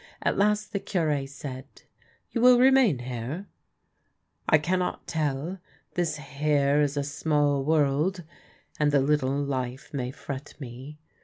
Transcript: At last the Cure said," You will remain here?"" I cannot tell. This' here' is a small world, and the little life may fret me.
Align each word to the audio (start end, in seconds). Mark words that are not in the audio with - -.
At 0.23 0.35
last 0.35 0.73
the 0.73 0.79
Cure 0.79 1.27
said," 1.27 1.83
You 2.31 2.41
will 2.41 2.57
remain 2.57 2.97
here?"" 2.97 3.45
I 4.49 4.57
cannot 4.57 5.05
tell. 5.05 5.59
This' 5.93 6.17
here' 6.39 6.81
is 6.81 6.97
a 6.97 7.03
small 7.03 7.63
world, 7.63 8.23
and 8.79 8.91
the 8.91 8.99
little 8.99 9.37
life 9.37 9.93
may 9.93 10.09
fret 10.09 10.55
me. 10.59 10.97